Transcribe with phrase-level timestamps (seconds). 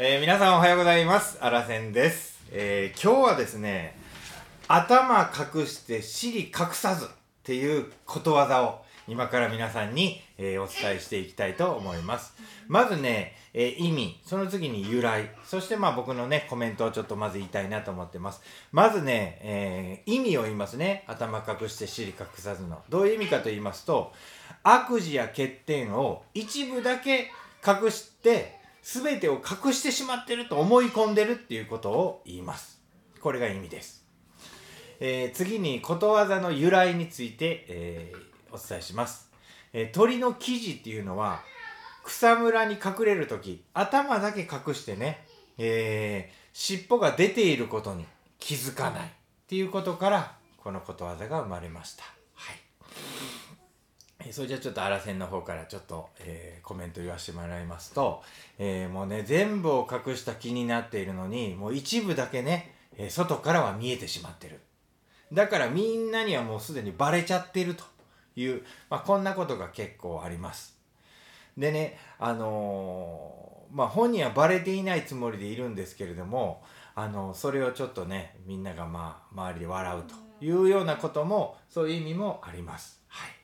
[0.00, 1.38] えー皆さんおはようございます。
[1.40, 2.40] あらせんです。
[2.52, 3.98] えー今日はですね、
[4.68, 7.08] 頭隠して尻隠さずっ
[7.42, 12.32] ていうことわざを今から皆さんに、えーお伝えしていきたいと思います。
[12.68, 18.40] まずね、え意味、その次に由来、そしてまあ僕のね、コメントをちょっとまず言いたいなと思ってます。
[18.70, 21.02] まずね、え意味を言いますね。
[21.08, 22.84] 頭隠して尻隠さずの。
[22.88, 24.12] どういう意味かと言いますと、
[24.62, 27.32] 悪事や欠点を一部だけ
[27.66, 28.57] 隠して、
[28.90, 32.80] 全てを隠してしまってると思い込んでるっていうことを言います。
[33.20, 34.06] これが意味です。
[34.98, 39.30] えー次にことわざの由来について、えーお伝えします、
[39.74, 41.42] えー鳥の生地っていうのは
[42.02, 45.22] 草むらに隠れる時頭だけ隠してね、
[45.58, 48.06] えー尻尾が出ていることに
[48.38, 49.10] 気づかないっ
[49.46, 52.17] ていうことからこのことわざが生まれました。
[54.28, 58.22] いそれじゃあちょっとあらせんの方からちょっと、えーコメント言わせてもらいますと、
[58.58, 64.60] えーもうね全部を隠した気になっているのにもう一部だけね、えー外からは見えてしまってる。
[65.32, 67.84] だからみんなにはもうすでにバレちゃってると
[68.36, 70.78] いう、まあ、こんなことが結構あります。
[71.56, 76.62] でねあのまあ本人はバレていないつもりでいるんですけれども
[76.94, 83.02] あのそれをちょっとねみんながまあ周りで笑うというようなこともそういう意味もあります。
[83.08, 83.37] はい。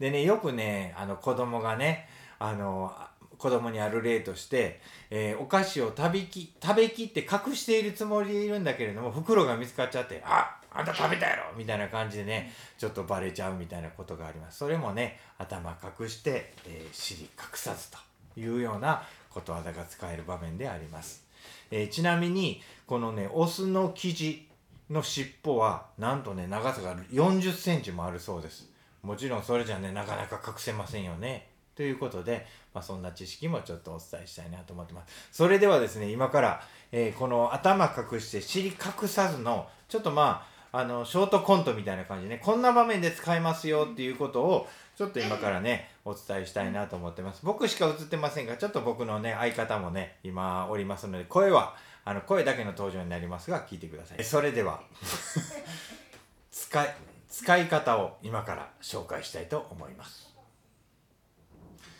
[0.00, 2.92] でねよくねあの子供がねあの
[3.38, 14.58] 子供にある例として、えーお菓子を食べき食べきって隠しているつもりでいるんだけれども袋が見つかっちゃって「ああんた食べたやろ!」みたいな感じでねちょっとバレちゃうみたいなことがあります。
[14.58, 17.98] それもね頭隠して、えー尻隠さずと
[18.40, 21.24] いうようなことわざが使える場面であります、
[21.70, 24.48] えーちなみにこのねオスの生地
[24.90, 28.68] の尻尾はなんとね長さが4 0センチもあるそうです。
[29.02, 31.48] もちろんそれじゃねなかなか隠せませんよね。
[31.74, 35.28] ということで、まあ、そんな知識もちょっとお伝えしたいなと思ってます。
[35.32, 36.62] それではですね今から、
[36.92, 47.40] えーこの頭隠して尻隠さずのちょっとまああのショートコントみたいな感じでねこんな場面で使えますよっていうことをちょっと今からねお伝えしたいなと思ってます。
[47.44, 51.74] 僕しか映ってませんがちょっと僕のね相方もね今おりますので声は
[52.04, 54.24] あの声だけの登場になりますが聞いてください。
[54.24, 54.80] それでは。
[56.52, 56.94] 使い
[57.30, 60.28] 使い方を今から紹介したいと思います。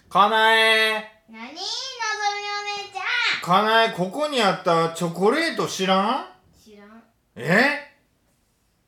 [0.09, 1.23] かなえ。
[1.31, 1.63] なにのぞみ
[2.83, 6.21] お姉ちゃかなえここにあったチョコレート知らん？
[6.23, 6.25] ん
[6.61, 7.03] 知らん。
[7.37, 7.95] え？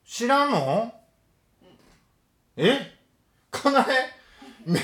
[0.05, 0.93] 知らんの？
[2.57, 2.93] え？
[3.51, 3.85] かなえ？
[4.67, 4.81] め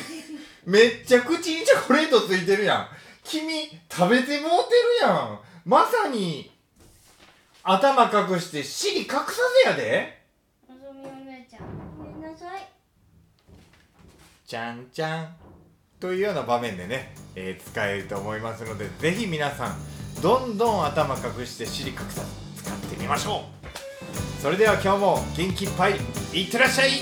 [0.65, 2.89] めっちゃ口にチョコレートついてるやん。
[3.25, 5.41] 君食べてもうてるやん。
[5.65, 6.53] まさに
[7.65, 10.18] 頭隠して尻隠さずやで
[14.49, 15.37] じゃんじゃん
[16.01, 19.77] というような場面でね、えー使えると思いますのでぜひ皆さん
[20.23, 23.43] どんどん頭隠して尻隠さず使ってみましょう。
[24.41, 25.97] それでは今日も元気いっぱい
[26.33, 26.93] いってらっしゃい。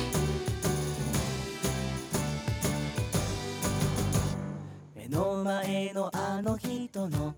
[4.97, 7.37] 目の前のあの人の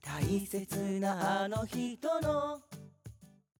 [0.00, 2.60] 大切なあの人の